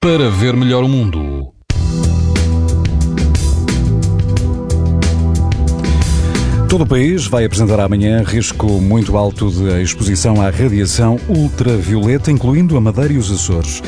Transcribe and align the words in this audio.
para 0.00 0.30
ver 0.30 0.54
melhor 0.54 0.84
o 0.84 0.88
mundo. 0.88 1.52
Todo 6.68 6.84
o 6.84 6.86
país 6.86 7.26
vai 7.26 7.44
apresentar 7.44 7.80
amanhã 7.80 8.22
risco 8.22 8.66
muito 8.80 9.16
alto 9.16 9.50
de 9.50 9.82
exposição 9.82 10.40
à 10.40 10.50
radiação 10.50 11.18
ultravioleta, 11.28 12.30
incluindo 12.30 12.76
a 12.76 12.80
Madeira 12.80 13.14
e 13.14 13.18
os 13.18 13.32
Açores. 13.32 13.82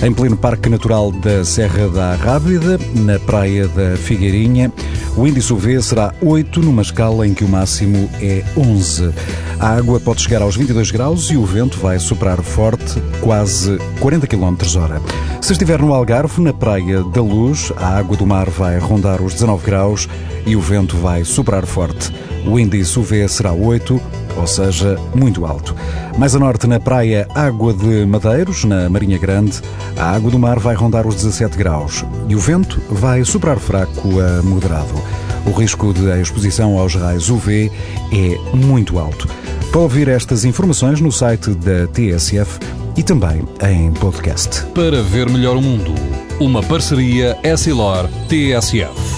Em 0.00 0.12
pleno 0.12 0.36
Parque 0.36 0.68
Natural 0.68 1.10
da 1.10 1.44
Serra 1.44 1.88
da 1.88 2.14
Rábida, 2.14 2.78
na 2.94 3.18
Praia 3.18 3.66
da 3.66 3.96
Figueirinha, 3.96 4.72
o 5.18 5.26
índice 5.26 5.52
UV 5.52 5.82
será 5.82 6.14
8, 6.22 6.60
numa 6.60 6.80
escala 6.80 7.26
em 7.26 7.34
que 7.34 7.42
o 7.42 7.48
máximo 7.48 8.08
é 8.20 8.44
11. 8.56 9.12
A 9.58 9.70
água 9.70 9.98
pode 9.98 10.22
chegar 10.22 10.42
aos 10.42 10.54
22 10.54 10.92
graus 10.92 11.28
e 11.32 11.36
o 11.36 11.44
vento 11.44 11.76
vai 11.76 11.98
soprar 11.98 12.40
forte, 12.40 13.02
quase 13.20 13.78
40 13.98 14.28
km 14.28 14.54
hora. 14.80 15.02
Se 15.40 15.50
estiver 15.50 15.80
no 15.80 15.92
Algarve, 15.92 16.40
na 16.40 16.52
Praia 16.52 17.02
da 17.02 17.20
Luz, 17.20 17.72
a 17.76 17.98
água 17.98 18.16
do 18.16 18.24
mar 18.24 18.48
vai 18.48 18.78
rondar 18.78 19.20
os 19.20 19.32
19 19.34 19.66
graus 19.66 20.08
e 20.46 20.54
o 20.54 20.60
vento 20.60 20.96
vai 20.96 21.24
soprar 21.24 21.66
forte. 21.66 22.12
O 22.46 22.58
índice 22.58 22.98
UV 22.98 23.28
será 23.28 23.52
8, 23.52 24.00
ou 24.36 24.46
seja, 24.46 24.98
muito 25.14 25.44
alto. 25.44 25.74
Mais 26.16 26.34
a 26.34 26.38
norte, 26.38 26.66
na 26.66 26.80
praia 26.80 27.26
Água 27.34 27.72
de 27.72 28.06
Madeiros, 28.06 28.64
na 28.64 28.88
Marinha 28.88 29.18
Grande, 29.18 29.60
a 29.96 30.10
água 30.10 30.30
do 30.30 30.38
mar 30.38 30.58
vai 30.58 30.74
rondar 30.74 31.06
os 31.06 31.14
17 31.16 31.56
graus 31.56 32.04
e 32.28 32.34
o 32.34 32.38
vento 32.38 32.80
vai 32.90 33.24
soprar 33.24 33.58
fraco 33.58 34.20
a 34.20 34.42
moderado. 34.42 34.94
O 35.46 35.50
risco 35.50 35.92
de 35.94 36.06
exposição 36.20 36.78
aos 36.78 36.94
raios 36.94 37.30
UV 37.30 37.70
é 38.12 38.56
muito 38.56 38.98
alto. 38.98 39.28
Pode 39.72 39.78
ouvir 39.78 40.08
estas 40.08 40.44
informações 40.44 41.00
no 41.00 41.12
site 41.12 41.50
da 41.50 41.86
TSF 41.86 42.58
e 42.96 43.02
também 43.02 43.42
em 43.62 43.92
podcast. 43.92 44.64
Para 44.74 45.02
ver 45.02 45.30
melhor 45.30 45.56
o 45.56 45.62
mundo, 45.62 45.94
uma 46.40 46.62
parceria 46.62 47.38
Essilor-TSF. 47.42 49.17